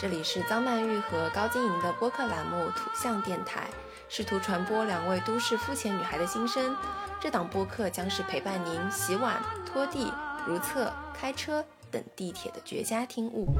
[0.00, 3.68] 这里是张曼玉和高晶莹的播客栏目《土象电台》，
[4.08, 6.74] 试图传播两位都市肤浅女孩的心声。
[7.20, 10.10] 这档播客将是陪伴您洗碗、拖地、
[10.46, 13.54] 如厕、开车等地铁的绝佳听物。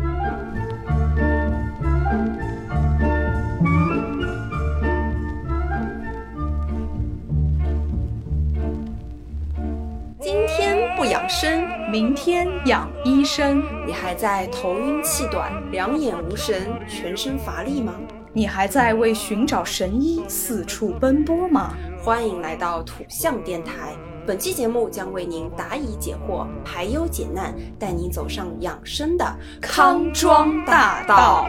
[11.31, 13.63] 生，明天养医生。
[13.87, 17.95] 你还在头晕气短、两眼无神、全身乏力吗？
[18.33, 21.75] 你还在为寻找神医四处奔波吗？
[22.03, 23.95] 欢迎来到土象电台，
[24.27, 29.25] 本期节目将为您答疑解惑、排忧解难，带您走上养生的
[29.63, 31.47] 康庄大道。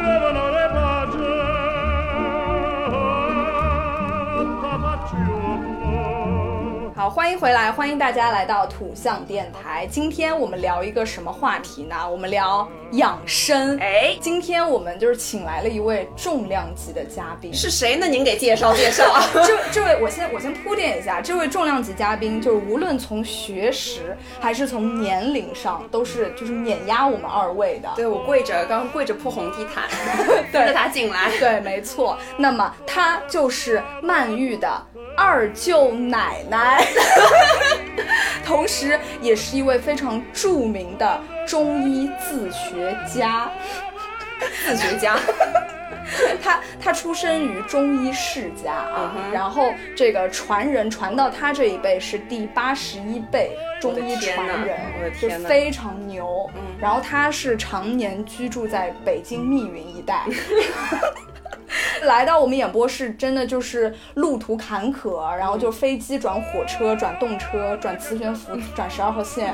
[7.02, 9.88] 好，欢迎回来，欢迎大家来到土象电台。
[9.90, 11.96] 今天我们聊一个什么话题呢？
[12.08, 13.76] 我们聊养生。
[13.80, 18.06] 哎，今天我们就是请来了一位重量级的嘉宾，是谁呢？
[18.06, 19.20] 您给介绍介绍。
[19.34, 27.90] 这这位，我先我先铺垫一下，这位重量级嘉宾，就是无论从学识还是从年龄上，都是就是碾压我们二位的。
[27.96, 29.86] 对我跪着，刚刚跪着铺红地毯，
[30.54, 31.32] 对着他进来。
[31.40, 32.16] 对，没错。
[32.38, 34.70] 那么他就是曼玉的
[35.16, 36.86] 二舅奶奶。
[38.46, 43.50] 同时，也是一位非常著名的中医自学家。
[44.66, 45.20] 自学家，
[46.42, 54.80] 他他出生于中医世家啊，然后这个传人传到他这一辈是第八十一辈中医传人，
[55.22, 56.50] 就非常牛。
[56.80, 60.26] 然后他是常年居住在北京密云一带。
[62.04, 69.54] 来到我们演播室，真的就是路途坎坷，然后就飞机转火车，转动车，转磁悬浮，转十二号线，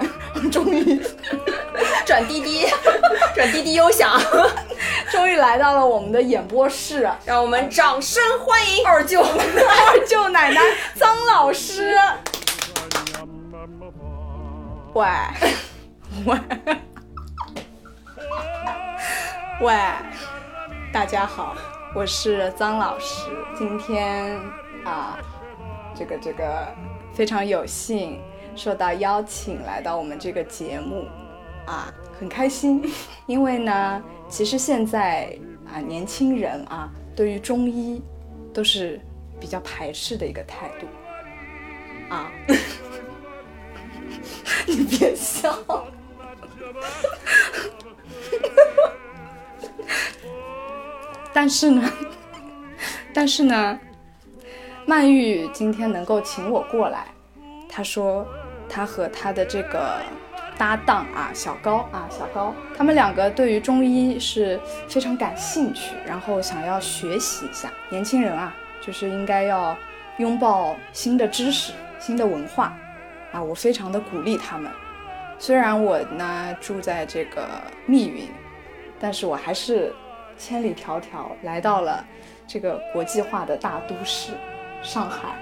[0.51, 1.01] 终于
[2.06, 2.66] 转滴滴，
[3.35, 4.19] 转滴滴优享，
[5.11, 10.61] 终于来到了我们的演播室，让我们掌声欢迎二舅 二舅奶奶
[10.95, 11.97] 张老师。
[14.94, 15.06] 喂，
[16.25, 16.39] 喂，
[19.61, 19.75] 喂，
[20.91, 21.56] 大家好。
[21.97, 24.40] 我是张老师，今天
[24.85, 25.18] 啊，
[25.96, 26.68] 这个这个
[27.12, 28.22] 非常有幸
[28.56, 31.07] 受到邀请来到我们这个节目，
[31.66, 32.88] 啊，很开心，
[33.25, 38.00] 因为呢，其实现在啊，年轻人啊，对于中医
[38.53, 39.02] 都是
[39.40, 40.86] 比较排斥的一个态度，
[42.13, 42.31] 啊，
[44.68, 45.52] 你别笑。
[51.40, 51.84] 但是呢，
[53.14, 53.80] 但是呢，
[54.88, 57.06] 曼玉今天能够请我过来，
[57.70, 58.25] 她说
[58.68, 60.02] 她和她的这个
[60.58, 64.59] 搭档啊，小高啊，小高，他们两个对于中医是
[64.90, 67.72] 非常感兴趣，然后想要学习一下。
[67.90, 69.78] 年轻人啊，就是应该要
[70.18, 72.75] 拥抱新的知识、新的文化
[73.31, 74.72] 啊，我非常的鼓励他们。
[75.38, 77.48] 虽然我呢住在这个
[77.86, 78.28] 密云，
[79.00, 79.94] 但是我还是。
[80.38, 82.06] 千里迢迢来到了
[82.48, 84.31] 这个国际化的大都市
[84.81, 85.36] 上海，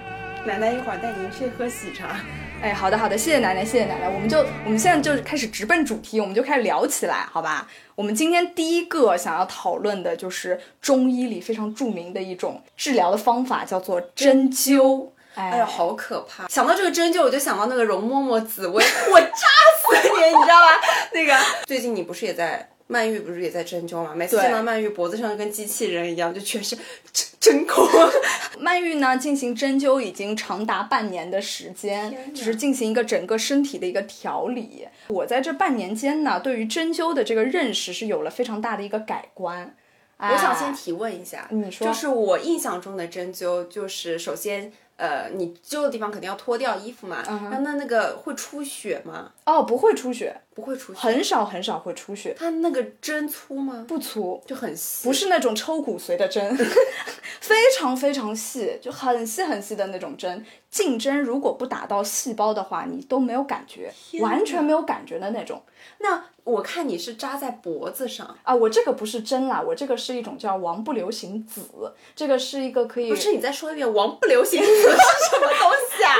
[0.44, 2.16] 奶奶一会儿带您去喝喜茶。
[2.62, 4.08] 哎，好的好的，谢谢奶奶谢谢奶奶。
[4.08, 7.68] 我们就我们现在就开始直奔主题，我们就开始聊起来，好吧？
[7.94, 15.10] 我们今天第一个想要讨论的就是中医里非常著名的一种治疗的方法，叫做针灸。
[15.34, 16.48] 哎呀，好可怕！
[16.48, 18.82] 想到这个针灸，我就想到那个容嬷嬷紫薇，
[19.12, 20.80] 我扎死你，你知道吧？
[21.12, 21.36] 那个
[21.66, 22.66] 最近你不是也在？
[22.88, 24.14] 曼玉不是也在针灸吗？
[24.14, 26.76] 每次见到曼玉脖子上就跟机器人一样，就全是
[27.12, 27.84] 针针孔。
[28.58, 34.86] 曼玉呢进行针灸已经长达半年的时间，就是进行一个整个身体的一个调理。
[35.08, 39.74] 我在这半年间呢，对于针灸的这个认识是有了非常大的一个改观。
[40.18, 44.72] 我想先提问一下，你说，就是我印象中的针灸，就是首先。
[44.96, 47.22] 呃，你灸的地方肯定要脱掉衣服嘛？
[47.50, 49.30] 那那那个会出血吗？
[49.44, 52.34] 哦，不会出血，不会出血，很少很少会出血。
[52.38, 53.84] 它那个针粗吗？
[53.86, 56.56] 不粗，就很细，不是那种抽骨髓的针，
[57.40, 60.44] 非常非常细，就很细很细的那种针。
[60.76, 63.90] 进针如果不打到细胞的话，你都没有感觉，
[64.20, 65.62] 完全没有感觉的那种。
[66.00, 73.08] 那我看你是扎在脖子上啊，我这个不是针啦，我这个是一种叫王不留行子，这个是一个可以。
[73.08, 76.12] 不是，你再说一遍，王不留行子是什么东西啊？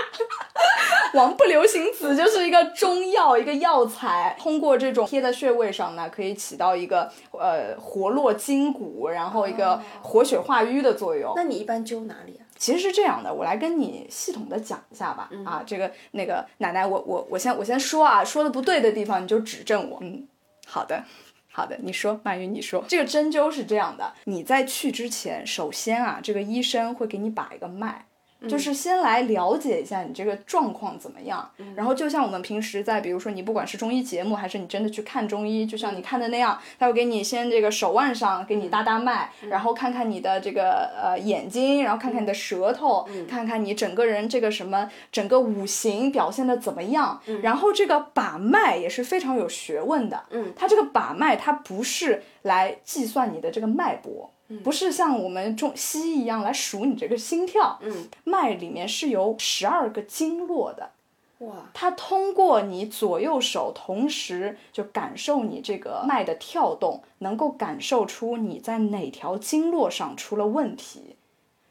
[1.12, 11.34] 王不留行子就是一个中药，一个药材，通过这种贴在穴位上呢，可以起到一个呃活络筋骨，然后一个活血化瘀的作用。
[11.36, 12.45] 那你一般灸哪里啊？
[12.56, 15.30] 其实是这样的，我来跟你系统的讲一下吧。
[15.44, 19.98] 啊，这个那个奶奶，我我我先我先说啊，说的不对的地方你就指正我。
[20.00, 20.26] 嗯，
[20.66, 21.04] 好的，
[21.52, 28.06] 好的，你说，曼玉，你说，这个针灸是这样的，你在去之前，首先啊，这个医生会给你把一个脉。
[28.48, 54.32] 就是先来了解一下你这个状况怎么样，然后就像我们平时在，比如说你不管是中医节目，还是你真的去看中医，就像你看的那样，他会给你先这个手腕上给你搭搭脉，然后看看你的这个呃眼睛，然后看看你的舌头，看看你整个人这个什么整个五行表现的怎么样，然后这个把脉也是非常有学问的，嗯，它这个把脉它不是来计算你的这个脉搏。
[54.62, 60.90] 不是像我们中西医一样来数你这个心跳，嗯，脉里面是有十二个经络的，
[61.38, 71.16] 哇，它通过你左右手同时就感受你这个脉的跳动，能够感受出你在哪条经络上出了问题，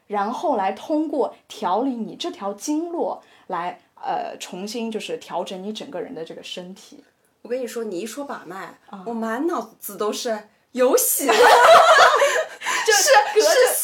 [0.06, 7.02] 然后来通过调理你这条经络来呃重新就是调整你整个人的这个身体。
[7.42, 8.74] 我跟你说，你一说把脉，
[9.06, 11.34] 我满脑子都是有喜了。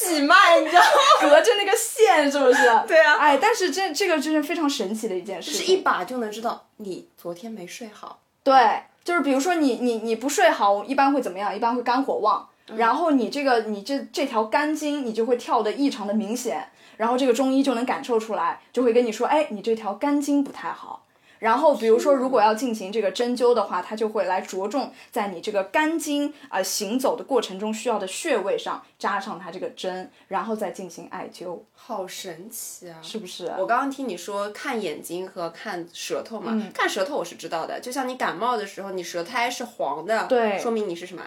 [0.02, 0.88] 喜脉，你知道吗？
[1.20, 2.62] 隔着那个线，是不是？
[2.86, 3.16] 对啊。
[3.18, 8.18] 哎，但是这这个真是非常神奇的一件事，就是一把就能知道你昨天没睡好。
[8.42, 11.54] 对，就是比如说你你你不睡好，一般会怎么样？
[11.54, 21.04] 一般会肝火旺，然后你这个你这这条肝经你就会跳的异常的明显，然后这个中医就能感受出来，就会跟你说，哎，你这条肝经不太好。
[21.42, 31.58] 然后，比如说，如果要进行这个针灸的话，它就会来着重在你这个肝经啊行走的过程中需要的穴位上扎上它这个针，然后再进行艾灸。
[31.74, 32.96] 好神奇啊！
[33.02, 33.46] 是不是？
[33.58, 41.22] 我刚刚听你说看眼睛和看舌头嘛，看舌头我是知道的，就像你感冒的时候，你舌苔是黄的，对，说明你是什么？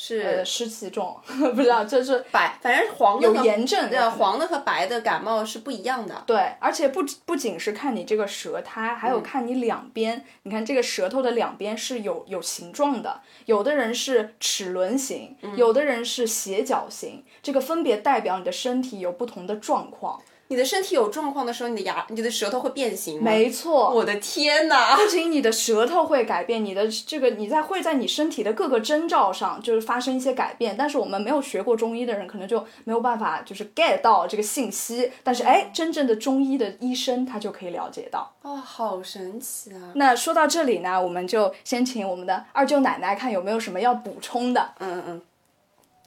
[0.00, 6.22] 是湿气重， 不知道，就是白，反正黄的有炎症，对，黄的和白的感冒是不一样的。
[6.24, 20.22] 对，而且不不仅是看你这个舌苔，还有看你两边，你看这个舌头的两边是有有形状的，有的人是齿轮形，有的人是斜角形，这个分别代表你的身体有不同的状况。
[20.48, 23.30] 你的身体有状况的时候，你的牙、你的舌头会变形吗？
[23.30, 24.96] 没错，我的天哪！
[24.96, 30.74] 不仅你的舌头会改变，你的这个你在会在你身体的各个征兆上就是发生一些改变。
[30.76, 35.12] 但是我们没有学过中医的人，可能就没有办法就是 get 到这个信息。
[35.22, 38.32] 但是哎，真正的中医的医生他就可以了解到。
[38.42, 39.92] 哇，好神奇啊！
[39.96, 44.72] 那说到这里呢，我们就先请我们的二舅奶奶看有没有什么要补充的。
[44.78, 45.22] 嗯嗯嗯，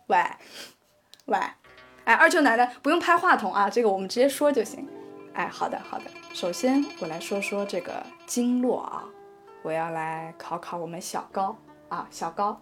[0.08, 0.18] 喂，
[1.26, 1.38] 喂。
[2.06, 4.88] 哎，二舅奶奶不用拍话筒啊，这个我们直接说就行。
[5.34, 6.06] 哎，好的好的。
[6.34, 9.06] 首先我来说说这个经络啊，
[9.62, 11.58] 我要来考考我们小高
[11.90, 12.62] 啊，小高，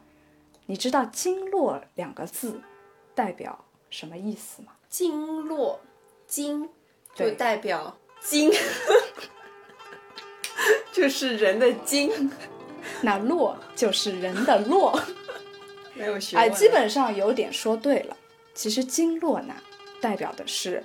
[0.65, 2.61] 你知道“经络”两个字
[3.15, 4.73] 代表什么意思吗？
[4.89, 5.79] 经络，
[6.27, 6.69] 经
[7.15, 8.51] 就代表经，
[10.91, 12.31] 就是人的经，
[13.01, 14.99] 那络就是人的络。
[15.93, 18.17] 没有学哎，基本上有点说对了。
[18.59, 19.53] 其实经络呢，
[20.01, 20.83] 代表的是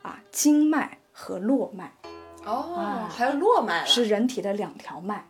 [0.00, 1.92] 啊经脉和络脉
[2.46, 5.28] 哦，还有络脉是人体的两条脉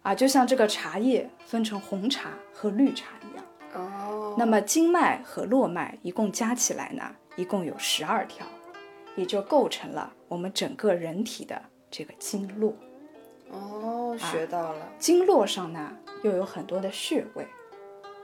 [0.00, 4.34] 啊，就像这个茶叶分成红茶和绿茶一样哦。
[4.38, 7.04] 那么经脉和络脉一共加起来呢，
[7.36, 8.46] 一共有十二条，
[9.14, 12.74] 也就构成了我们整个人体的这个经络
[13.50, 14.16] 哦。
[14.18, 17.46] 学到了，经络上呢又有很多的穴位，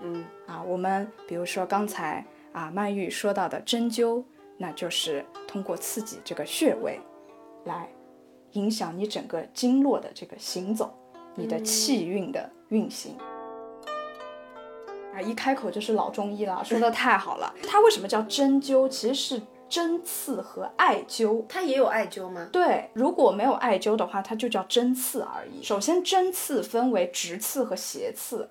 [0.01, 2.25] 嗯啊，我们比如说刚才。
[2.53, 4.25] 啊，曼玉说到的针灸，
[4.59, 7.01] 那就是通过刺激这个穴位，
[7.65, 7.89] 来
[8.53, 10.93] 影响你整个经络的这个行走，
[11.35, 13.17] 你的气运的运行。
[15.15, 17.55] 啊，一开口就是老中医了，说的太好了。
[17.69, 18.89] 它为什么叫针灸？
[18.89, 21.45] 其实是针刺和艾灸。
[21.49, 22.49] 它也有艾灸吗？
[22.53, 25.63] 对，如果没有艾灸的话，它就叫针刺而已。
[25.63, 28.51] 首先，针刺分为直刺和斜刺。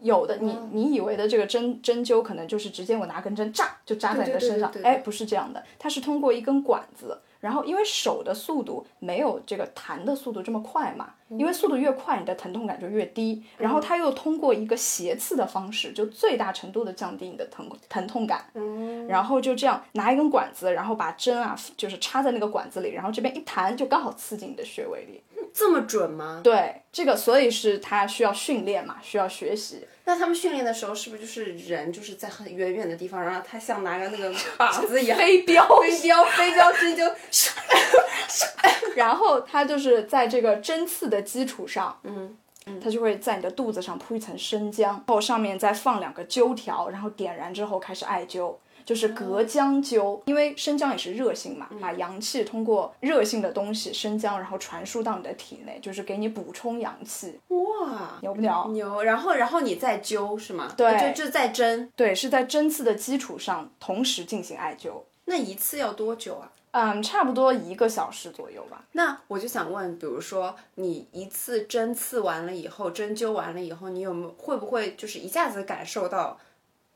[0.00, 18.44] 有的，你你以为的这个针针灸，可能就是直接我拿根针扎就扎在你的身上，哎，不是这样的，它是通过一根管子，然后因为手的速度没有这个弹的速度这么快嘛，因为速度越快，你的疼痛感就越低，然后它又通过一个斜刺的方式，就最大程度的降低你的疼疼痛感，
[19.08, 25.22] 然后就这样拿一根管子，然后把针啊就是插在那个管子里，然后这边一弹就刚好刺进你的穴位里。
[25.52, 26.40] 这么准吗？
[26.42, 29.86] 对，这个所以是他需要训练嘛，需要学习。
[30.04, 37.12] 那他们训练的时候是不是就是人就是在很远远的地方，然后他像拿个那个 靶子一样飞镖，飞镖，飞镖针灸，
[38.96, 42.36] 然后他就是在这个针刺的基础上，嗯，
[42.82, 48.54] 它就会在你的肚子上铺一层生姜，然后上面再放两个灸条，然后点燃之后开始艾灸。
[48.88, 57.38] 就是隔姜灸，因为生姜也是热性嘛，把阳气通过热性的东西生姜，然后传输到你的体内，就是给你补充阳气。
[57.48, 58.68] 哇，牛不牛？
[58.68, 59.02] 牛。
[59.02, 60.72] 然后，然后你再灸是吗？
[60.74, 61.92] 对，就就在针。
[61.94, 65.02] 对，是在针刺的基础上同时进行艾灸。
[65.26, 66.50] 那一次要多久啊？
[66.70, 68.82] 嗯，差不多一个小时左右吧。
[68.92, 76.38] 那我就想问，比如说你一次针刺完了以后，针灸完了以后，你有没有会不会就是一下子感受到？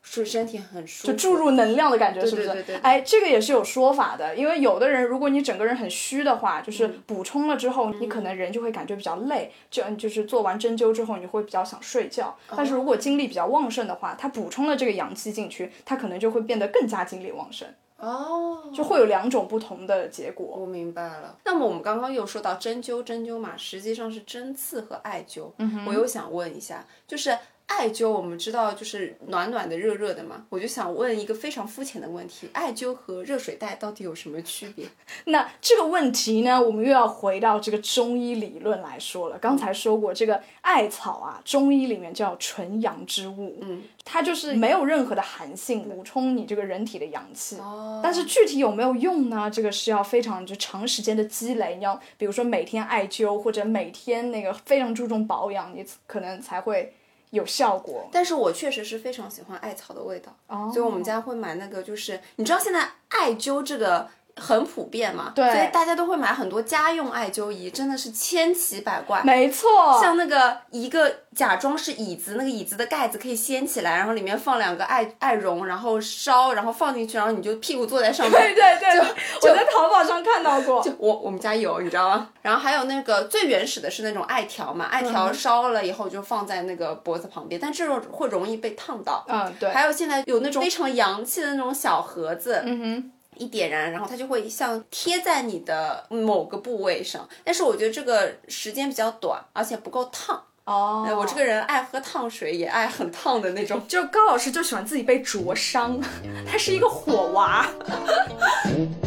[0.04, 2.48] 是身体很舒服，就注入能量的感觉，是不是？
[2.48, 2.76] 对对对。
[2.76, 12.36] 哎，这个也是有说法的，因为有的人，如果你整个人很虚的话，就是补充了之后，你可能人就会感觉比较累，就就是做完针灸之后，你会比较想睡觉。
[12.56, 17.68] 但是如果精力比较旺盛的话，它补充了这个阳气进去，它可能就会变得更加精力旺盛。
[17.98, 20.56] 哦，就会有两种不同的结果。
[20.58, 21.36] 我明白了。
[21.44, 25.52] 那么我们刚刚又说到针灸，针灸嘛，实际上是针刺和艾灸。
[25.58, 27.38] 嗯我又想问一下，就是。
[27.78, 34.86] 艾灸我们知道就是暖暖的、热热的嘛，我就想问一个非常肤浅的问题：艾灸和热水袋到底有什么区别？
[35.26, 39.38] 那这个问题呢，我们又要回到这个中医理论来说了。
[39.38, 47.56] 刚才说过，这个艾草啊，中医里面叫纯阳之物，嗯，它就是没有任何的寒性，补充你这个人体的阳气。
[47.56, 49.50] 哦，但是具体有没有用呢？
[49.50, 56.94] 这个是要非常就长时间的积累，你要比如说每天艾灸，或者每天那个非常注重保养，你可能才会。
[57.32, 60.34] 有效果，但是我确实是非常喜欢艾草的味道，
[60.72, 64.08] 所以我们家会买那个，就是你知道现在艾灸这个。
[64.36, 69.22] 很普遍嘛，对，所以大家都会买很多家用艾灸仪，真的是千奇百怪。
[69.22, 69.68] 没错，
[70.00, 78.40] 像那个一个假装是椅子，那个椅子的盖子可以掀起来，然后里面放两个艾艾绒，然后烧，然后放进去，然后你就屁股坐在上面。
[78.40, 80.82] 对对对，我在淘宝上看到过。
[80.82, 82.28] 就我我们家有，你知道吗？
[82.40, 89.24] 然后还有那个最原始的是那种艾条嘛，艾条烧了以后就放在那个脖子旁边，但这种会容易被烫到。
[89.28, 89.70] 嗯，对。
[89.70, 92.62] 还有现在有那种非常洋气的那种小盒子。
[92.64, 93.12] 嗯哼。
[93.36, 100.42] 一点燃，然后它就会像贴在你的某个部位上，但是我觉得这个时间比较短，而且不够烫。
[100.64, 103.84] 哦，我这个人爱喝烫水，也爱很烫的那种。
[103.88, 106.00] 就高老师就喜欢自己被灼伤，
[106.46, 107.68] 他是一个火娃。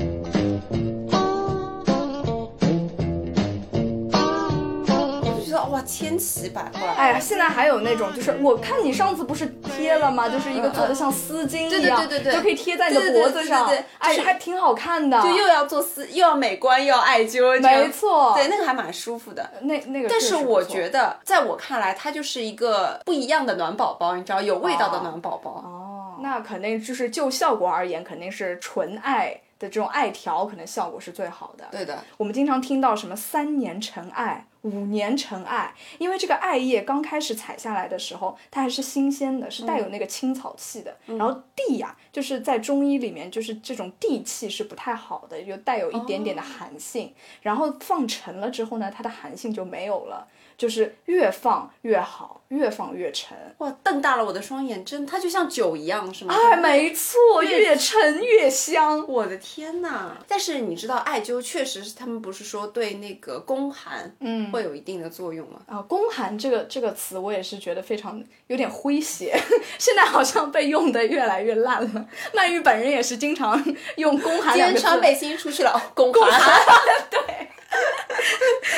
[5.68, 6.82] 哇，千奇百怪！
[6.82, 9.46] 哎呀，现在还有那种，就是我看你上次不是
[9.76, 10.30] 贴了吗？
[10.30, 13.68] 就是一个做的像丝巾一样，对对对对，就可以贴在你的脖子上，
[14.00, 15.22] 哎，还挺好看的。
[15.22, 19.50] 就又要做丝，又要美观，又要艾灸，没错，对，那个还蛮舒服的。
[19.62, 25.52] 那那个，但是我觉得，在我看来，它就是一个不一样的暖宝宝，你知道，有味道的暖宝宝。
[25.52, 29.42] 哦，那肯定就是就效果而言，肯定是纯艾。
[29.58, 31.64] 的这种艾条可能效果是最好的。
[31.72, 40.98] 对的，我们经常听到什么三年成艾、五年陈艾，因为这个艾叶刚开始采下来的时候，它还是新鲜的，是带有那个青草气的。
[41.06, 47.14] 然后地呀，就是在中医里面，就是这种地气是不太好的，就带有一点点的寒性。
[47.44, 50.28] 然后放陈了之后呢，它的寒性就没有了。
[50.58, 53.36] 就是越放越好，越放越沉。
[53.60, 56.34] 哇，瞪大了我的双眼，真它就像酒一样，是吗？
[56.34, 59.06] 哎，没错，越沉越香。
[59.08, 60.18] 我的天哪！
[60.28, 65.60] 但是你知道，艾灸确实是他们不是说对那个宫寒，嗯，会有一定的作用吗？
[65.68, 69.38] 啊，宫寒这个这个词，我也是觉得非常有点诙谐，
[69.78, 72.06] 现在好像被用的越来越烂了。
[72.34, 73.64] 曼玉本人也是经常
[73.98, 74.82] 用宫寒两个字。
[74.82, 76.42] 穿背心出去了，宫寒。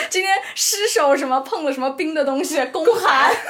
[0.08, 0.10] 对。
[0.10, 3.36] 今天失手什么碰了什么冰的东西，宫寒。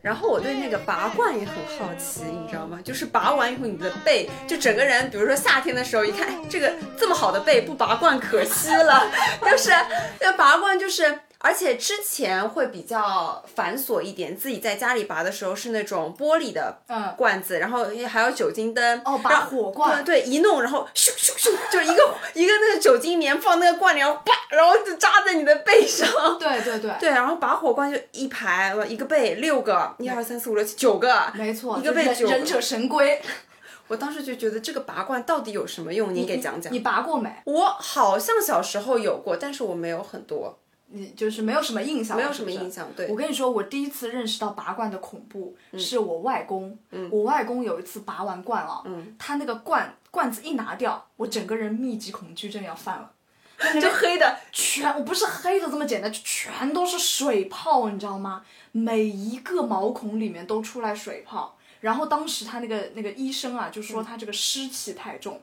[0.00, 2.78] 然后我对那个拔罐也很好奇，你知道吗？
[2.82, 9.06] 就是拔完以后，你的背就整个人，比如说夏天的时候，一看，哎，这个这么好的背不拔罐可惜了。
[9.44, 9.70] 但是
[10.18, 11.20] 那拔罐，就是。
[11.40, 16.82] 而且之前会比较繁琐一点，自己在家里拔的时候是那种玻璃的
[17.16, 26.08] 罐子，然后还有酒精灯哦，拔火罐，对，一弄然后咻咻咻，就一个 一个那个酒精棉放那个罐里，然后啪，然后就扎在你的背上。
[26.40, 33.22] 对对对，对，然后拔火罐就一排，一个背六个，一二三四五六七九个，没错，一个背九忍者神龟。
[33.86, 36.12] 我当时就觉得这个拔罐到底有什么用？
[36.12, 36.70] 你给讲讲。
[36.72, 37.32] 你拔过没？
[37.44, 40.58] 我好像小时候有过，但是我没有很多。
[40.90, 42.88] 你就是没有什么印象，没有什么印象。
[42.96, 46.76] 对，我跟你说，我第一次认识到拔罐的恐怖，是我外公。
[46.90, 53.12] 嗯，我外公有一次拔完罐了，嗯，他那个罐罐子一拿掉，我整个人密集恐惧症要犯了，
[53.80, 58.42] 就黑的全，我不是黑的这么简单，就全都是水泡，你知道吗？
[58.72, 61.56] 每一个毛孔里面都出来水泡。
[61.80, 65.40] 然后当时他那个那个医生啊，就说他这个湿气太重。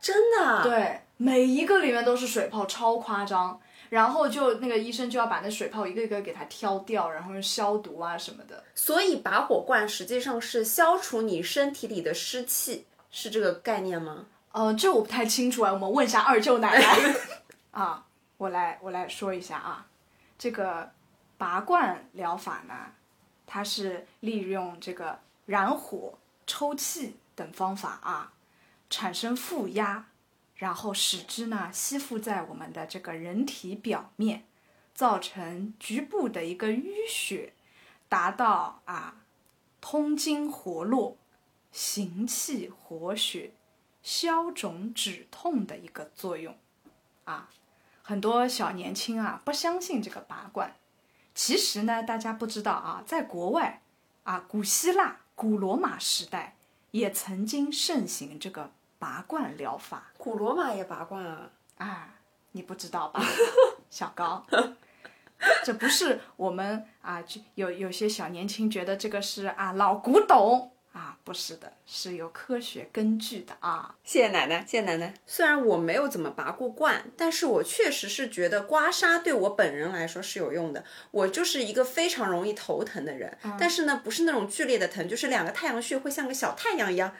[0.00, 3.60] 真的？，啊对，每一个里面都是水泡，超夸张。
[3.90, 8.64] 然后就那个医生就要把那水泡一个一个给它挑掉，然后用消毒啊什么的。
[8.74, 14.26] 所以拔火罐实际上是消除你身体里的湿气，是这个概念吗？
[14.52, 17.14] 呃，这我不太清楚啊，我们问一下二舅奶奶
[17.72, 18.02] 啊。
[18.38, 19.86] 我来我来说一下啊，
[20.38, 20.90] 这个
[21.38, 22.74] 拔罐疗法呢，
[23.46, 26.12] 它是利用这个燃火、
[26.46, 28.30] 抽气等方法啊，
[28.90, 30.04] 产生负压，
[30.56, 34.44] 然后使之呢吸附在我们的这个人体表面，
[34.94, 37.52] 造成局部的一个淤血，
[38.08, 39.16] 达到啊
[39.80, 41.16] 通经活络、
[41.70, 43.52] 行气活血、
[44.02, 46.56] 消肿止痛的一个作用
[47.24, 47.50] 啊。
[48.02, 50.76] 很多小年轻啊不相信这个拔罐，
[51.34, 53.82] 其实呢，大家不知道啊，在国外
[54.22, 56.56] 啊，古希腊、古罗马时代
[56.92, 60.12] 也曾经盛行这个拔罐疗法。
[60.16, 61.50] 古罗马也拔罐啊？
[61.78, 62.14] 啊，
[62.52, 63.22] 你不知道吧，
[63.90, 64.44] 小高？
[65.64, 73.94] 这不是我们啊，就有有些小年轻觉得这个是啊老古董啊，不是的，是有科学根据的啊。
[74.02, 75.12] 谢谢奶奶，谢谢奶奶。
[75.26, 80.82] 虽然我没有怎么拔过罐，但是我确实是觉得刮痧对我本人来说是有用的。
[81.10, 87.14] 我就是一个非常容易头疼的人，但是呢，不是那种剧烈的疼，就是两个太阳穴会像个小太阳一样，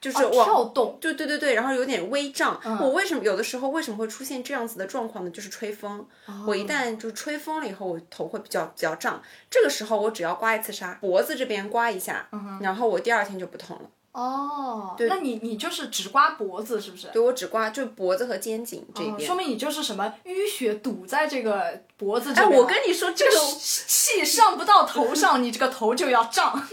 [0.00, 2.58] 就是往、跳动，对对对对，然后有点微胀。
[2.80, 5.30] 我为什么有的时候为什么会出现这样子的状况呢？
[5.30, 6.06] 就是吹风。
[6.46, 9.22] 我一旦就是吹风了以后，我头会比较比较胀。
[9.50, 12.28] 这个时候我只要刮一次痧，脖子这边刮一下，
[12.60, 13.82] 然后我第二天就不痛了。
[14.12, 17.06] 哦，那你你就是只刮脖子是不是？
[17.12, 19.14] 对我只刮就脖子和肩颈这边。
[19.14, 22.60] 哦说明你就是什么淤血堵在这个脖子这哎，边哎。
[22.60, 26.66] 我跟你说，这个气上不到头上，你这个头就要胀。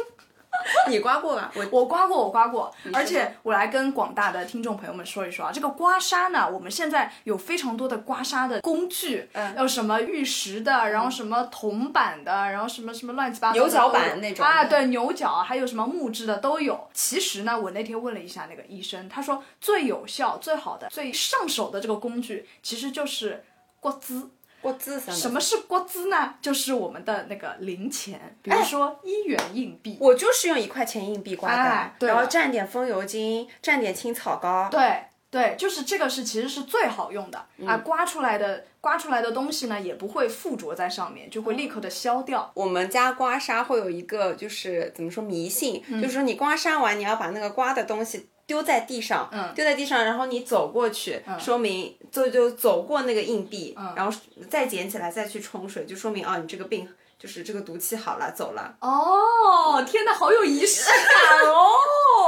[0.89, 1.51] 你刮过吧？
[1.55, 16.87] 我我刮过，我刮过，而且我来跟广大的听众朋友们说一说啊，这个刮痧呢，我们现在有非常多的刮痧的工具，嗯有什么玉石的，然后什么铜板的，然后什么什么乱七八糟牛角板那种啊，对，牛角，还有什么木质的都有。
[16.93, 23.43] 其实呢，我那天问了一下那个医生，他说最有效、最好的、最上手的这个工具，其实就是
[23.79, 24.31] 刮滋。
[24.67, 26.35] 我自三什么是国资呢？
[26.41, 29.97] 就是我们的那个零钱，比哎如说一元硬币。
[29.99, 34.67] 我就是用一块钱硬币刮的，哎对然后蘸点风油精，蘸点青草膏。
[34.69, 42.49] 对对，就是这个是其实是最好用的、嗯啊，刮出来的刮出来的东西呢，也不会附着在上面，就会立刻的消掉。
[42.53, 49.53] 我们家刮痧会有一个就是怎么说迷信，嗯就是说你刮痧完，你要把那个刮的东西丢在地上，嗯。
[49.53, 53.93] 丢在地上，然后你走过去，说明就就走过那个硬币，嗯。
[53.95, 54.17] 然后
[54.49, 56.87] 再捡起来再去冲水，就说明啊你这个病
[57.19, 58.75] 就是这个毒气好了走了。
[58.79, 61.71] 哦，天哪，好有仪式感哦！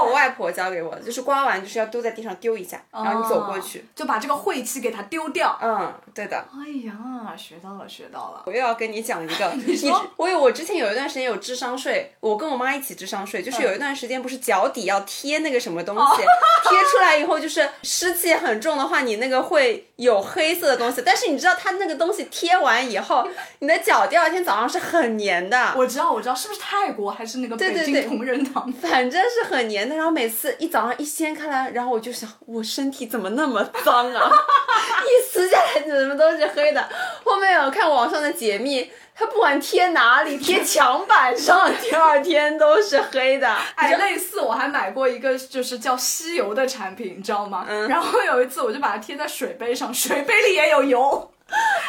[0.05, 3.79] 我外婆教给我的，就是刮完就是要丢在地上丢一下，然后你走过去。
[3.79, 5.57] 哦，就把这个晦气给它丢掉。
[5.61, 6.37] 嗯，对的。
[6.37, 8.43] 哎呀，学到了，学到了。
[8.45, 16.21] 我又要跟你讲一个， 你说我有我之前有一段时间有智商税，我跟我妈一起智商税，就是有一段时间不是脚底要贴那个什么东西，
[16.69, 23.27] 贴出来以后就是湿气很重的话，你那个会有黑色的东西，但是你知道它那个东西贴完以后，
[23.59, 28.71] 你的脚第二天早上是很粘的，我知道，我知道，是不是泰国还是那个北京同仁堂？
[28.81, 29.95] 反正是很粘的。
[29.95, 34.31] 然后每次一早上一掀开来，然后我就想，我身体怎么那么脏啊？
[35.03, 36.89] 一撕下来怎么都是黑的。
[37.25, 43.53] 后面有看网上的解密，它不管贴哪里， 贴墙板上，第二天都是黑的。
[43.75, 47.65] 哎，类似我还买过一个就是叫吸油的产品，你知道吗？
[47.67, 51.31] 嗯然后有一次我就把它贴在水杯上， 水杯里也有油。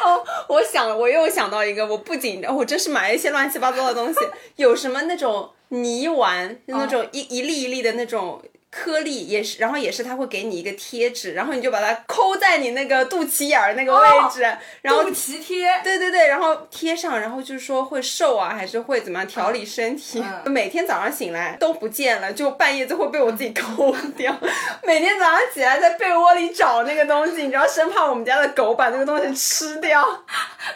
[0.02, 4.18] 哦我想，我又想到一个，我不仅我真是买了一些乱七八糟的东西，
[4.56, 8.42] 有什么那种泥丸，那种一一粒一粒的那种。
[8.70, 14.42] 颗粒也是，然后也是，它会给你一个贴纸，然后你就把它抠在你那个肚脐眼儿那个位置，
[14.82, 20.22] 然后肚脐贴，对对对，然后贴上，然后就是说会瘦啊，还是会怎么样调理身体？
[20.44, 24.36] 嗯每天早上醒来都不见了，就半夜就会被我自己抠 掉。
[24.84, 30.04] 每天早上起来在被窝里找那个东西，你知道，生怕我们家的狗把那个东西吃掉。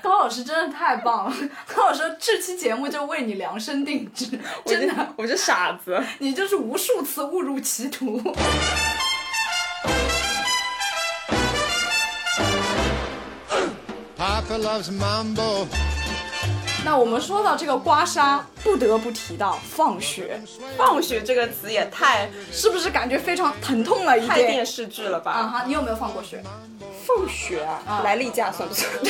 [0.02, 1.36] 高老师真的太棒了！
[1.74, 4.26] 高老师这期节目就为你量身定制，
[4.64, 6.02] 真的，我是傻子。
[6.18, 8.20] 你就是无数次误入歧途。
[14.16, 15.66] Papa loves mambo.
[16.84, 20.38] 那我们说到这个刮痧，不得不提到放血，
[20.76, 24.66] 放血这个词也太是不是感觉非常疼痛了一点太电？
[24.66, 25.32] 视剧了吧？
[25.32, 26.42] 啊哈，你有没有放过血？
[27.06, 28.90] 放血啊，来例假算不算？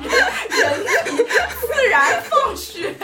[0.00, 0.86] 人
[1.60, 2.94] 自然放血，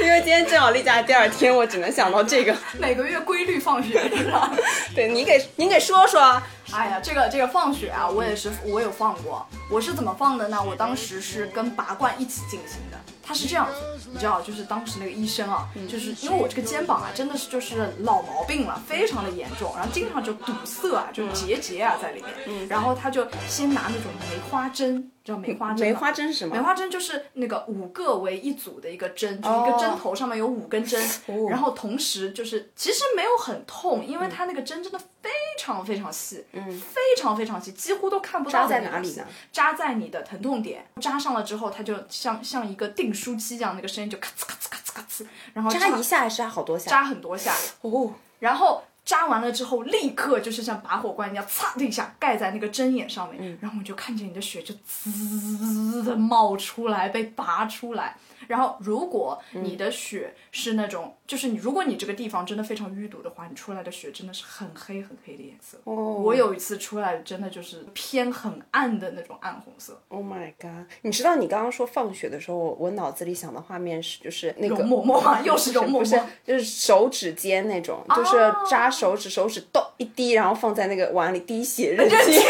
[0.00, 2.54] 因为为今天正好例假第二天，我只能想到这个。
[2.78, 4.52] 每个月规律放学是吧？
[4.94, 6.40] 对，你给您给说说。
[6.72, 9.46] 哎呀，这个这个放学啊，我也是我有放过。
[9.70, 10.62] 我是怎么放的呢？
[10.62, 12.98] 我当时是跟拔罐一起进行的。
[13.24, 13.66] 他是这样
[13.98, 22.68] 子，你知道，就是当时那个医生啊，就是因为我这个肩膀啊，真的是就是老毛病了，非常的严重，然后经常就堵塞啊，就结节啊在里面。
[22.68, 25.10] 然后他就先拿那种梅花针。
[25.24, 25.86] 知道梅花针？
[25.86, 26.54] 梅花针是什么？
[26.54, 31.02] 梅花针就是那个五个为一组的一个针，就是一个针头上面有五根针，
[31.48, 38.60] 然后同时就是其实没有很痛，因为它那个针真的非常非常细，嗯，非常非常细，几乎都看不到。
[38.62, 39.24] 扎在哪里呢？
[39.52, 46.90] 扎在你的疼痛点，扎上了之后，它就像像一个订书机一样，那个声音就咔呲咔呲咔呲咔呲，然后扎一下还是扎好多下？
[46.90, 48.82] 扎很多下哦，然后。
[49.04, 58.16] 扎完了之后，立刻就是像拔火罐一样，擦的一下盖在那个针眼上面，然后我就看见你的血就滋的冒出来，被拔出来。
[58.48, 65.78] 然后，如果你的血是那种，就是你，如果你这个地方真的非常淤堵的话，你出来的血真的是很黑很黑的颜色。
[65.84, 69.98] 哦，我有一次出来真的就是偏很暗的那种暗红色。
[70.08, 70.90] Oh my god！
[71.02, 82.42] 你知道你刚刚说放血的时候，我脑子里想的画面是就是那个容嬷嬷，又是容嬷嬷，就是手指尖那种，就是扎手指，手指咚一滴，然后放在那个碗里滴血认亲。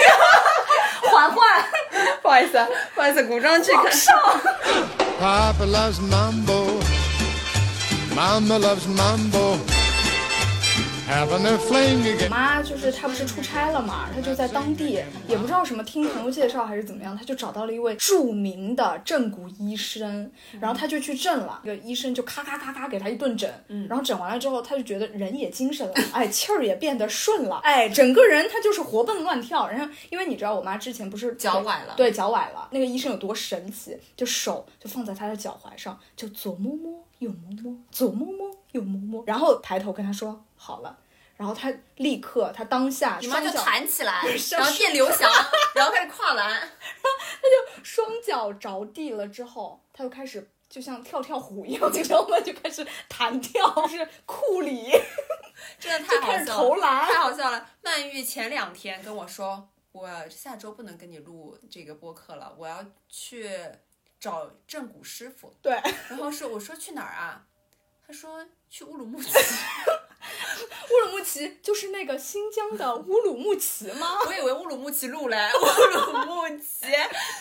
[1.11, 1.65] 嬛嬛
[2.23, 4.15] 不好意思啊，不好意思，古装剧看上。
[5.21, 6.81] Papa loves mambo.
[8.15, 9.57] Mama loves mambo.
[11.09, 23.51] 我妈就是她不是出差了嘛，她就在当地，也不知道什么听朋友介绍还是怎么样，她就找到了一位著名的正骨医生，然后她就去正了，那个医生就咔咔咔咔给她一顿整，
[23.89, 29.69] 然后整完了之后，她就觉得人也精神了， 哎，气儿也变得顺了，哎，整个人她就是活蹦乱跳。
[29.69, 40.97] 然后因为你知道我妈之前不是脚崴了，对，脚崴了，那个医生有多神奇，就手就放在她的脚踝上，就左摸摸右摸摸，左摸摸右摸摸，然后抬头跟她说好了。
[41.35, 44.23] 然后他立刻，他当下你妈就弹起来，
[44.53, 45.29] 然后变刘翔，
[45.75, 52.39] 然后开始跨栏， 然后他就双脚着地了之后，他就开始就像跳跳虎一样，你知道吗？
[52.39, 54.93] 就开始弹跳，就是库里，
[55.81, 57.69] 真的太好笑了，投篮，太好笑了。
[57.83, 63.51] 曼玉前两天跟我说，我下周不能跟你录这个播客了，我要去
[64.21, 65.53] 找正骨师傅。
[65.61, 65.73] 对，
[66.09, 67.47] 然后说我说去哪儿啊？
[68.07, 69.33] 他说去乌鲁木齐。
[70.91, 74.19] 乌鲁木齐就是那个新疆的乌鲁木齐吗？
[74.27, 76.87] 我以为乌鲁木齐路嘞，乌鲁木齐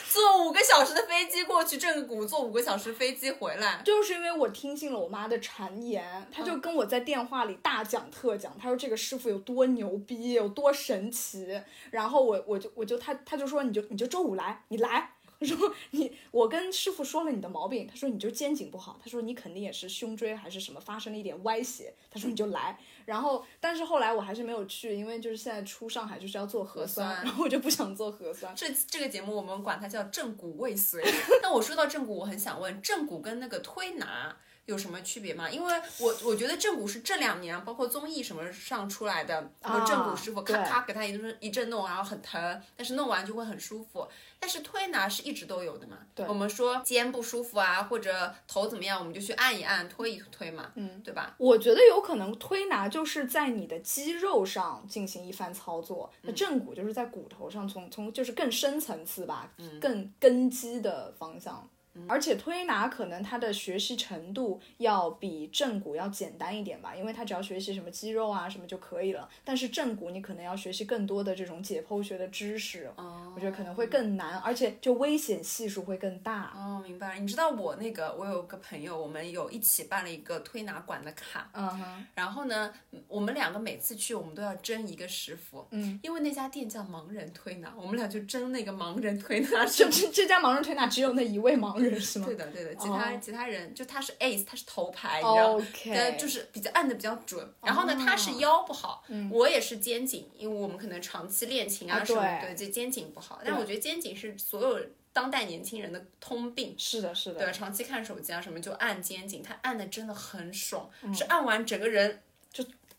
[0.10, 3.82] 坐五个小时的飞机过去正骨，坐五个小时飞机回来。
[3.84, 11.62] 就是因为我听信了我妈的谗言，她就跟我在电话里大讲特讲，她说这个师傅有多牛逼，有多神奇。
[11.92, 15.12] 然后我我就我就她她就说你就你就周五来，你来。
[15.42, 17.88] 他说你，我跟师傅说了你的毛病。
[17.88, 19.00] 他说你就肩颈不好。
[19.04, 21.92] 他说你肯定也是胸椎还是什么发生了一点歪斜。
[22.12, 22.80] 他说你就来。
[23.06, 28.56] 然后，但是后来我还是没有去，因为就是现在出上海就是要做核酸，然后我就不想做核酸。
[28.56, 31.04] 这这个节目我们管它叫正骨未遂。
[31.42, 34.38] 那我说到正骨，我很想问，正骨跟那个推拿。
[34.66, 35.50] 有什么区别吗？
[35.50, 44.08] 因为我我觉得正骨是这两年包括综艺什么上出来的，然后正骨师傅咔咔给他一顿一阵弄，然后很疼，但是弄完就会很舒服。
[44.42, 46.00] 但是推拿是一直都有的嘛？
[46.16, 51.36] 对，我们说肩不舒服啊，或者头怎么样，我们就去按一按，推一推嘛，嗯，对吧？
[51.38, 61.70] 我觉得有可能推拿就是在你的肌肉上进行一番操作，那正骨就是在骨头上，从从就是更深层次吧，更根基的方向。
[62.08, 69.28] 而且推拿可能它的学习程度要比正骨要简单一点吧，因为它只要学习什么肌肉啊什么就可以了。
[69.44, 72.90] 但是正骨你可能要学习更多的这种解剖学的知识，
[73.36, 76.54] 我觉得可能会更难，而且就危险系数会更大。
[76.56, 77.20] 哦，明白。
[77.20, 82.06] 你知道我那个，我有个朋友，我们有一起办了一个推拿馆的卡，嗯哼。
[82.16, 82.74] 然后呢，
[83.08, 89.66] 我们两个每次去，我们都要争一个师傅，嗯，因为那家店叫盲人推拿，我们俩就争那个盲人推拿。
[89.68, 91.81] 这这家盲人推拿只有那一位盲。
[92.00, 92.26] 是吗？
[92.28, 95.66] 对的，对的，其他其他人就他是 ace，他是头牌，你知道吗？
[95.94, 97.54] 呃，就是比较按的比较准。
[97.64, 103.42] 然后呢，他是腰不好，我也是肩颈，因为我们可能长期练琴啊什么，对，就肩颈不好。
[103.44, 106.76] 但我觉得肩颈是所有当代年轻人的通病。
[106.78, 107.46] 是的，是的。
[107.46, 112.18] 对，长期看手机啊什么，就按肩颈，他按的真的很爽，是按完整个人就。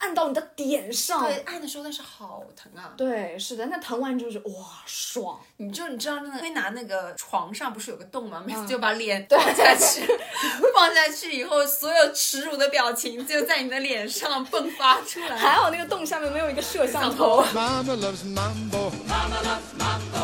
[0.03, 2.93] 按到你的点上，对，按的时候但是好疼啊。
[2.97, 5.39] 对，是的，那疼完之后就哇爽。
[5.59, 8.43] 你就你知道那个推拿那个床上不是有个洞吗？
[8.45, 10.05] 每次就把脸放下去，
[10.75, 15.37] 放下去以后，所有耻辱的表情就在你的脸上迸发出来。
[15.37, 17.45] 还好那个洞下面没有一个摄像头。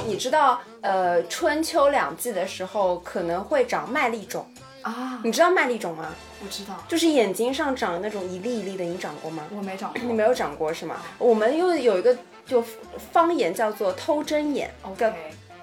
[0.09, 4.45] 你知道，呃，春秋两季的时候可能会长麦粒肿。
[4.83, 6.13] 啊，你知道麦粒肿吗？
[6.41, 9.45] 我知道，就是眼睛上长那种一粒一粒的，你长过吗？
[9.55, 10.03] 我没长过。
[10.03, 10.97] 你没有长过是吗？
[11.19, 12.65] 我们又有一个就
[13.13, 15.13] 方言叫做偷针眼，叫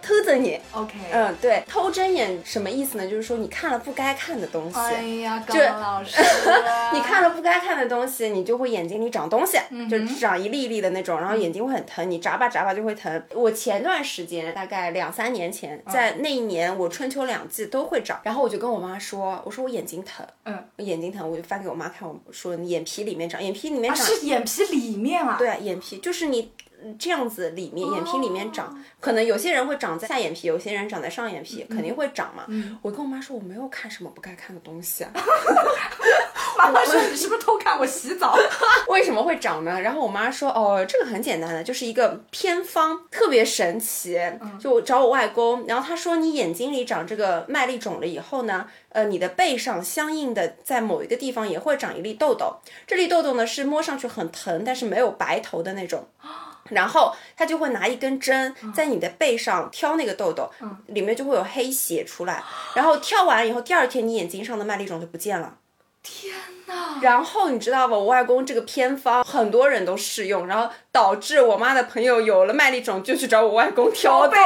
[0.05, 0.59] 偷着你。
[0.71, 3.07] OK，嗯，对，偷睁眼什么意思呢？
[3.07, 4.77] 就是说你看了不该看的东西。
[4.77, 6.21] 哎呀，高老师，
[6.93, 13.21] 你看了不该看的东西，你就会眼睛里长东西，嗯就长一粒一粒的那种，然后眼睛会很疼，你眨巴眨巴就会疼。
[13.33, 26.51] 我前段时间大概两三年前，嗯在那一年我春秋两季都会长，然后我就跟我妈说，我说我眼睛疼，嗯，我眼睛疼，我就发给我妈看，我说眼皮里面长，眼皮里面啊，长，是眼皮里面啊？，对，眼皮就是你。
[26.85, 32.45] 嗯这样子里面眼皮里面长，可能有些人会长在下眼皮，有些人长在上眼皮，肯定会长嘛。
[32.81, 35.11] 我跟我妈说我没有看什么不该看的东西啊，
[36.59, 38.37] 妈妈说你是不是偷看我洗澡？
[38.87, 39.81] 为什么会长呢？
[39.81, 44.19] 然后我妈说，哦，这个很简单的，就是一个偏方，特别神奇。
[44.59, 56.07] 就我找我外公，然后他说，你眼睛里长这个麦粒肿了以后呢，呃，你的背上相应的在某一个地方也会长一粒痘痘，这粒痘痘呢是摸上去很疼，但是没有白头的那种。
[56.69, 60.49] 然后他就会拿一根针在你的背上挑那个痘痘，
[60.87, 62.43] 里面就会有黑血出来。
[62.73, 65.57] 然后挑完以后，第二天你眼睛上的麦粒肿就不见了。
[66.01, 66.33] 天
[66.67, 66.99] 哪！
[67.01, 74.35] 然后你知道吧，我外公这个偏方很多人都试用，然后导致我妈的朋友有了麦粒肿就去找我外公挑痘。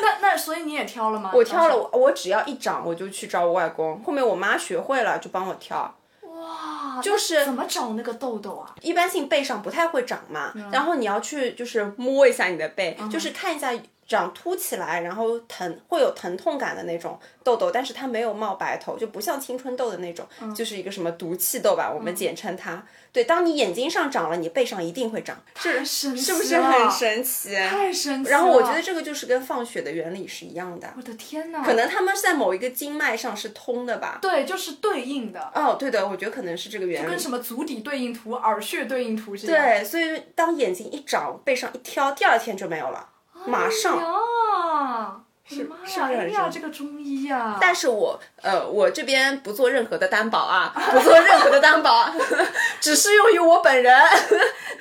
[0.00, 1.30] 那那所以你也挑了吗？
[1.34, 4.02] 我挑了，我我只要一长我就去找我外公。
[4.02, 5.94] 后面我妈学会了就帮我挑。
[6.96, 8.74] 哇，就是怎么找那个痘痘啊？
[8.82, 13.72] 一般性背上不太会长嘛，嗯然后你要去就是摸一下你的背，就是看一下
[14.06, 22.84] 长凸起来，然后疼会有疼痛感的那种痘痘，但是它没有冒白头，就不像青春痘的那种，嗯就是一个什么毒气痘吧，我们简称它。
[23.12, 27.54] 对，当你眼睛上长了，你背上一定会长，是神奇是不是很神奇？
[27.54, 28.36] 太神奇了！
[28.36, 34.18] 然后我觉得这个就是跟放血的原理是一样的，我的天哪，可能他们在某一个经脉上是通的吧。
[34.20, 37.04] 对，就是对应的，哦，对的，我觉得可能是这个原理。
[37.04, 39.46] 就跟什么足底对应图、耳穴对应图是。
[39.46, 43.08] 对，所以当眼睛一长，背上一挑，第二天就没有了，
[43.46, 43.98] 马上。
[43.98, 52.10] 呀，是是妈呀，不是很哎呀，这个中医呀， 但是我呃，我这边不做任何的担保啊， 不做任何的担保，
[52.80, 53.94] 只适用于我本人。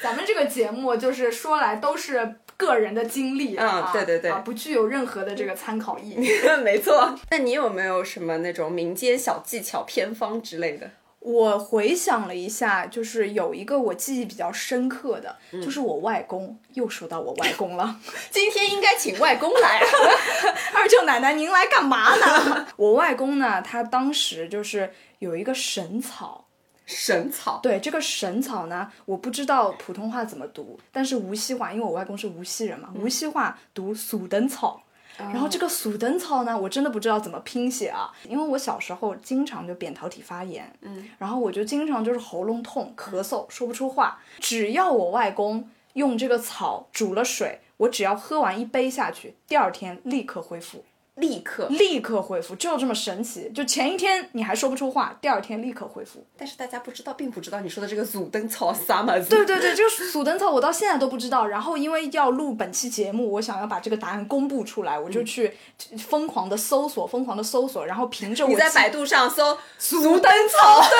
[0.01, 6.29] 咱们这个节目就是说来都是个人的经历，嗯啊对对对啊，不具有任何的这个参考意义。
[6.63, 7.13] 没错。
[7.31, 10.89] 那你有没有什么那种民间小技巧、偏方之类的？
[11.23, 17.97] 我回想了一下，就是有一个我记忆比较深刻的，嗯就是我外公，又说到我外公了。
[18.29, 19.81] 今天应该请外公来。
[20.75, 22.67] 二舅奶奶，您来干嘛呢？
[22.75, 26.45] 我外公呢，他当时就是有一个神草，
[26.85, 34.82] 神草，对这个神草呢，我不知道普通话怎么读，但是无锡话，因为我外公是无锡人嘛，无锡话读苏灯草。
[35.17, 44.19] 然后这个鼠灯草呢，我真的不知道怎么拼写啊，因为我小时候经常就扁桃体发炎，嗯，然后我就经常就是喉咙痛、咳嗽，说不出话。
[44.39, 50.83] 只要我外公用这个草煮了水，我只要喝完一杯下去，第二天立刻恢复。
[51.15, 51.67] 立刻。
[51.69, 53.51] 立刻恢复，就这么神奇。
[53.53, 56.25] 就前一天你还说不出话，第二天立刻恢复。
[56.37, 59.29] 但是大家不知道，并不知道你说的这个祖灯草啥嘛子。
[59.29, 61.45] 对对对，这个鼠灯草我到现在都不知道。
[61.45, 65.53] 然后因为要录本期节目，我想要把这个答案公布出来，我就去
[65.97, 70.97] 疯狂的搜索，疯狂的搜索，然后凭着我你在百度上搜鼠灯草， 对，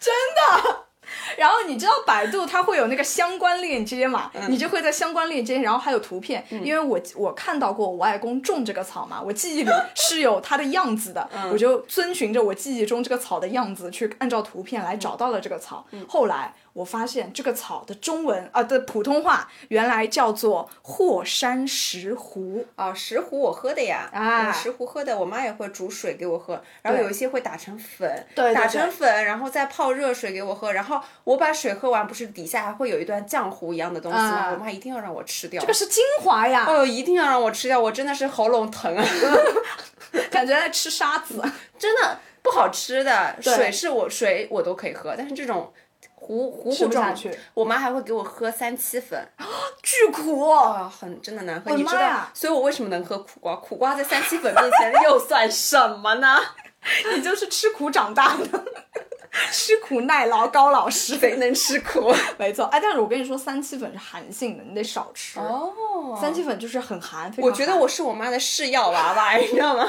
[0.00, 0.75] 真的。
[1.36, 4.30] 然后你知道百度它会有那个相关链接嘛？
[4.48, 15.84] 你就会在相关链接，然后还有图片，因为我我看到过我外公种这个草嘛，我记忆里 是有它的样子的，我就遵循着我记忆中这个草的样子去按照图片来找到了这个草。
[16.08, 22.66] 后来我发现这个草的中文啊的普通话原来叫做霍山石斛。
[22.76, 34.36] 啊，石斛我喝的呀，啊嗯石斛喝的，我妈也会煮水给我喝，然后有一些会打成粉，对对打成粉，然后再泡热水给我喝，然后我把水喝完，不是底下还会有一段浆糊一样的东西吗？
[34.36, 39.02] 啊我妈一定要让我吃掉，这个是精华呀，哦，一定要让我吃掉，我真的是喉咙疼啊
[40.30, 41.42] 感觉在吃沙子。
[41.78, 45.72] 真的不好吃的，水是我水我都可以喝，但是这种
[46.26, 47.38] 糊糊吃糊状，不下去。
[47.54, 49.28] 我妈还会给我喝三七粉，
[49.82, 53.54] 巨苦、啊，很真的难喝，你知道妈，所以我为什么能喝苦瓜？
[53.56, 56.38] 苦瓜在三七粉面前 又算什么呢？
[57.14, 58.64] 你就是吃苦长大的，
[59.52, 61.16] 吃苦耐劳高老师。
[61.16, 62.12] 谁能吃苦？
[62.38, 65.38] 没错，哎，但是我跟你说，三七粉是寒性的，你得少吃。
[65.38, 65.72] 哦
[66.20, 69.88] 三七粉就是很寒，我觉得我是我妈的试药娃娃， 你知道吗？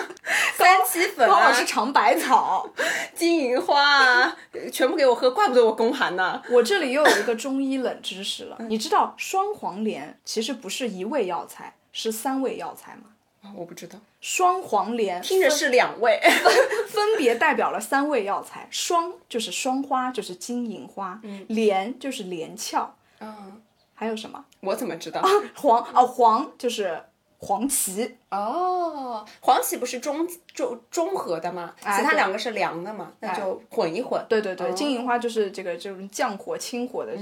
[0.56, 2.68] 三七粉啊高老师，尝百草。
[3.14, 4.36] 金银花啊，
[4.72, 6.42] 全部给我喝，怪不得我宫寒呢。
[6.50, 13.10] 我这里又有一个中医冷知识了，你知道双黄连其实不是一味药材，是三味药材吗？
[13.42, 16.20] 啊我不知道，双黄连听着是两位。
[16.88, 23.62] 分别代表了三味药材，双就是双花，就是金银花，连就是连翘，嗯，
[23.94, 24.44] 还有什么？
[24.62, 25.22] 我怎么知道？
[25.56, 27.04] 黄哦，黄就是
[27.40, 31.74] 黄芪，哦，黄芪不是中中中和的吗？
[31.80, 34.20] 其他两个是凉的嘛，那就混一混。
[34.28, 37.14] 对对对，哦金银花就是这个这种降火清火的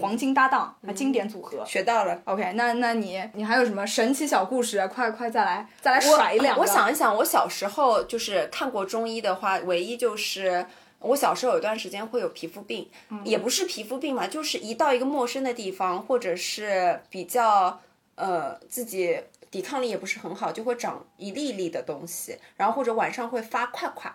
[0.00, 1.64] 黄金搭档，啊，经典组合。
[1.64, 2.20] 学到了。
[2.24, 4.86] OK，那那你你还有什么神奇小故事啊？
[4.86, 6.60] 快快再来再来甩一两个。
[6.60, 10.66] 我想一想，我小时候就是看过中医的话，唯一就是
[10.98, 12.90] 我小时候有一段时间会有皮肤病，
[13.24, 17.80] 也不是皮肤病嘛，就是一到一个陌生的地方，或者是比较
[18.16, 19.18] 呃自己
[19.52, 24.12] 抵抗力也不是很好，就会长一粒一粒的东西，然后或者晚上会发块块。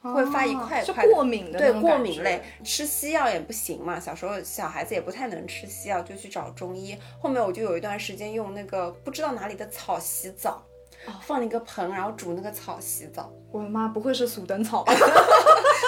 [0.00, 3.98] 会发一块块的过敏的对过敏类，吃西药也不行嘛。
[3.98, 6.96] 小时候小孩子也不太能吃西药，就去找中医。
[7.20, 10.62] 后面我就有一段时间用那个不知道哪里的草洗澡，
[11.08, 13.30] 哦放了一个盆，然后煮那个草洗澡。
[13.50, 14.92] 我的妈，不会是鼠灯草吧？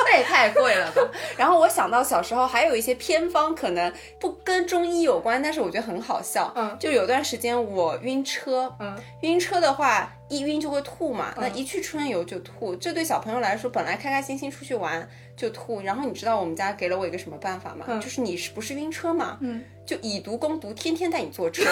[0.06, 1.02] 那也太贵了吧！
[1.36, 6.50] 然后我想到小时候还有一些偏方，可能不跟中医有关，但是我觉得很好笑。
[6.56, 12.74] 嗯就有段时间我晕车，嗯，晕车的话一晕就会吐嘛，那一去春游就吐。
[12.76, 15.06] 这对小朋友来说，本来开开心心出去玩
[15.36, 15.82] 就吐。
[15.82, 17.84] 然后你知道我们家给了我一个什么办法吗？
[17.88, 19.36] 嗯就是你是不是晕车嘛？
[19.42, 21.62] 嗯，就以毒攻毒，天天带你坐车。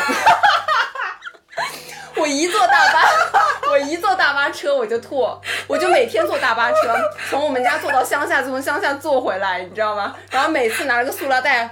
[2.18, 3.02] 我一坐大巴，
[3.70, 5.26] 我一坐大巴车我就吐，
[5.66, 6.76] 我就每天坐大巴车，
[7.30, 10.14] 从我们家坐到乡下，从乡下坐回来，你知道吗？
[10.30, 11.68] 然后每次拿了个塑料袋，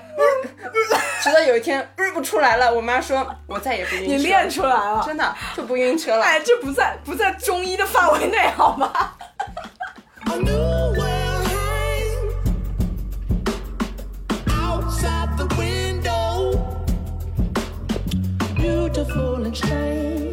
[1.23, 5.03] 直到有一天日不出来了，我妈说我再也不晕车，你练出来了。
[5.05, 6.25] 真的就不晕车了。
[6.25, 9.17] 哎，这不在不在中医的范围内，好吧
[10.27, 12.31] ？A new world hang
[14.49, 16.59] outside the window,
[18.57, 20.26] beautiful and strange.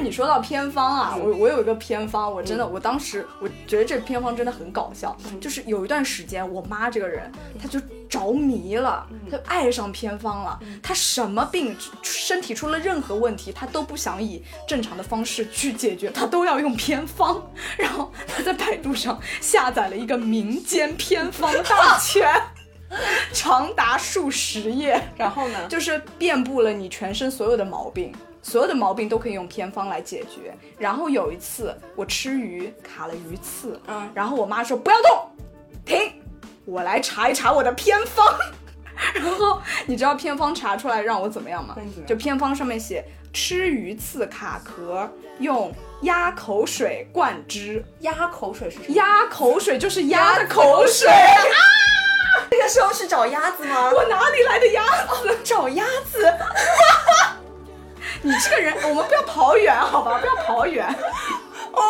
[0.00, 7.30] 你说到偏方啊，我我有一个偏方，我真的，我当时我觉得这偏方真的很搞笑，就是有一段时间，我妈这个人，
[7.60, 17.42] 她就着迷了，她就爱上偏方了，她什么病，身体出了任何问题，她都不想以正常的方式去解决，她都要用偏方。
[17.76, 22.28] 然后她在百度上下载了一个民间偏方大全。
[23.34, 25.66] 长达数十页，然后呢？
[25.68, 28.10] 就是遍布了你全身所有的毛病，
[28.42, 30.54] 所有的毛病都可以用偏方来解决。
[30.78, 35.30] 然后有一次我吃鱼卡了鱼刺，嗯然后我妈说不要动，
[35.84, 36.12] 停，
[36.64, 38.26] 我来查一查我的偏方。
[39.14, 45.72] 然后你知道偏方查出来让我怎么样吗就偏方上面写吃鱼刺卡壳用
[46.02, 48.94] 鸭口水灌汁，鸭口水是什么？
[48.96, 51.08] 鸭口水就是鸭的口水。
[52.50, 53.92] 那个时候是找鸭子吗？
[53.94, 54.82] 我哪里来的鸭
[55.22, 55.38] 子？
[55.44, 56.24] 找鸭子。
[58.22, 60.18] 你这个人，我们不要跑远，好吧？
[60.20, 60.86] 不要跑远。
[61.72, 61.80] 哦。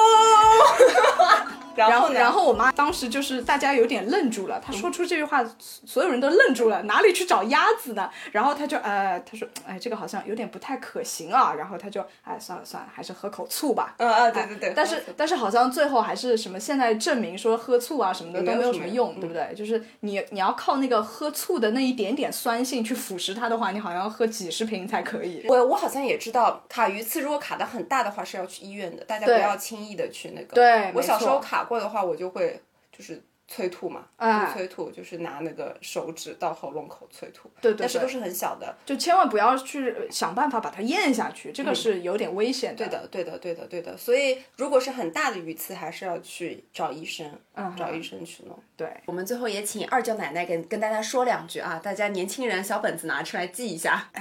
[1.78, 8.10] 然然后，然后我妈当时就是大家有点愣住了，她说出这句话，所有人都愣住了，哪里去找鸭子呢？
[8.32, 11.54] 然后她就呃，她说，哎，这个好像有点不太可行啊。
[11.54, 13.94] 然后她就，哎，算了算了，还是喝口醋吧。
[13.98, 14.72] 嗯嗯，对对对。
[14.74, 19.54] 但是但是好像最后还是什么，现在证明说喝醋啊什么的都没有什么用，对不对？
[19.54, 25.44] 就是你你要靠那个喝醋的那一点点酸性去腐蚀它的话，你好像要喝几十瓶才可以。
[25.48, 30.54] 我我好像也知道，卡鱼刺如果卡的很大的话是要去医院的，大家不要轻易的去那个。
[30.54, 38.76] 对我小时候错卡过的话，我就会就是催吐嘛，啊催吐，就是拿那个手指到喉咙口催吐，对对对但是都是很小的。
[38.84, 42.86] 就千万不要去想办法把它咽下去，这个是有点危险的。
[42.86, 43.96] 对的，对的，对的，对的。
[43.96, 48.58] 所以如果是很大的鱼刺，还是要去找医生，嗯找医生去弄。
[48.76, 54.10] 对，我们最后也请二舅奶奶跟跟大家说两句啊，大家年轻人小本子拿出来记一下。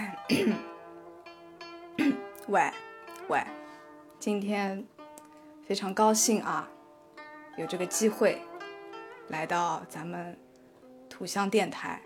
[2.48, 2.72] 喂，
[3.28, 3.44] 喂，
[4.20, 4.86] 今天
[5.68, 6.70] 非常高兴啊，
[7.58, 8.40] 有这个机会
[9.30, 10.38] 来到咱们
[11.10, 12.00] 土象电台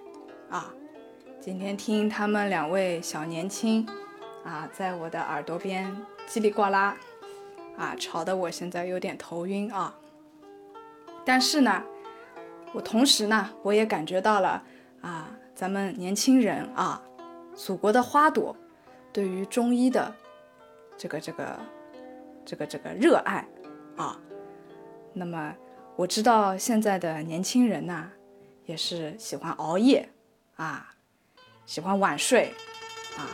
[0.49, 0.73] 啊，
[1.41, 3.85] 今天听他们两位小年轻
[4.45, 5.93] 啊，在我的耳朵边
[6.25, 6.95] 叽里呱啦
[7.77, 9.93] 啊，吵得我现在有点头晕啊。
[11.25, 11.83] 但是呢，
[12.71, 14.63] 我同时呢，我也感觉到了
[15.01, 17.03] 啊，咱们年轻人啊，
[17.53, 18.55] 祖国的花朵
[19.11, 20.15] 对于中医的
[20.97, 21.59] 这个这个
[22.45, 23.45] 这个这个热爱
[23.97, 24.17] 啊。
[25.13, 25.55] 那么
[25.95, 28.09] 我知道现在的年轻人呐，
[28.65, 30.07] 也是喜欢熬夜
[30.55, 30.93] 啊，
[31.65, 32.53] 喜欢晚睡
[33.17, 33.27] 啊，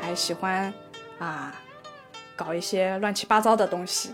[0.00, 0.72] 还喜欢
[1.18, 1.54] 啊
[2.34, 4.12] 搞一些乱七八糟的东西。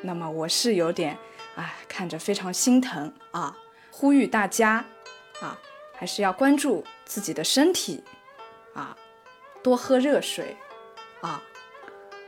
[0.00, 1.16] 那么我是有点
[1.56, 3.56] 哎，看着非常心疼啊，
[3.90, 4.84] 呼吁大家
[5.40, 5.58] 啊，
[5.92, 8.02] 还是要关注自己的身体
[8.74, 8.96] 啊，
[9.62, 10.56] 多喝热水
[11.20, 11.42] 啊，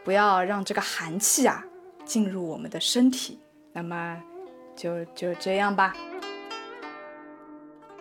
[0.05, 1.64] 不要让这个寒气啊
[2.11, 3.38] 进入我们的身体。
[3.72, 4.20] 那么
[4.76, 5.94] 就就这样吧。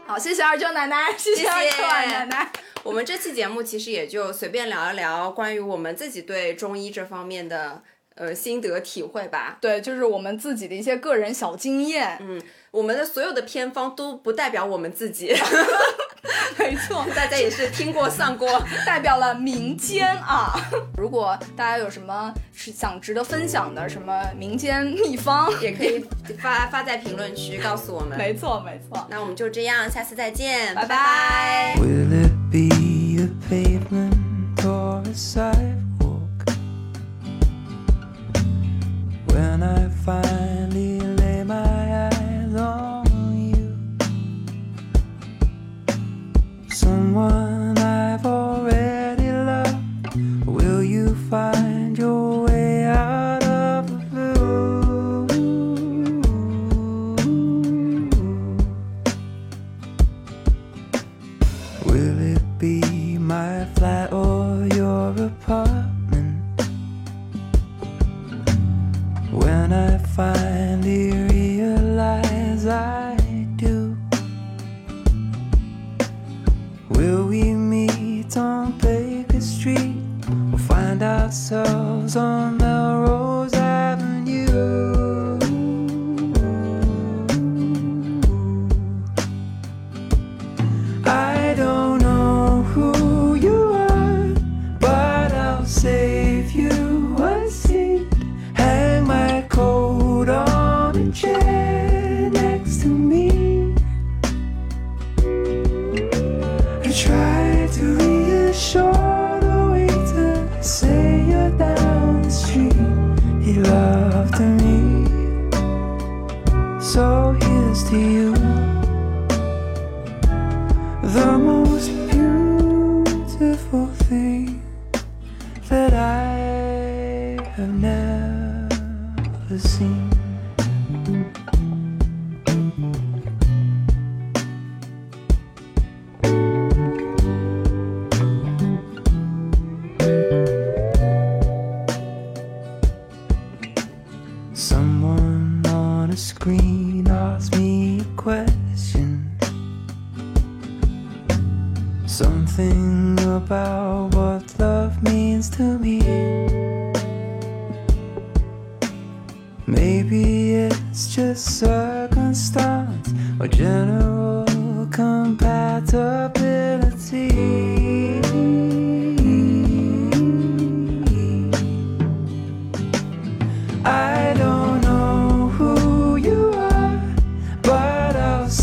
[0.08, 2.52] 好，谢谢二舅奶奶，谢谢二舅奶奶。
[2.82, 7.84] 我们这期节目其实也就随便聊一聊关于我们自己对中医这方面的
[8.16, 9.60] 呃心得体会吧。
[9.62, 12.18] 对，就是我们自己的一些个人小经验。
[12.20, 12.42] 嗯，
[12.72, 15.32] 我们的所有的偏方都不代表我们自己，
[16.58, 18.62] 没错，大家也是听过算过。
[18.86, 20.54] 代表了民间啊。
[20.98, 26.04] 如果大家有什么是想值得分享的什么民间秘方， 也可以
[26.40, 28.18] 发发在评论区告诉我们。
[28.18, 29.08] 没错，没错。
[29.10, 32.89] 那我们就这样，下次再见，拜拜拜 Will it be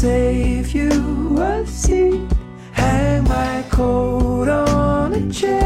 [0.06, 2.30] save you a seat.
[2.70, 5.65] Hang my coat on a chair.